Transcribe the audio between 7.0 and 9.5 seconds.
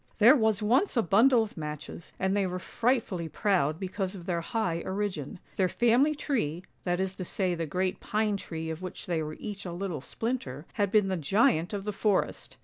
to say the great pine tree of which they were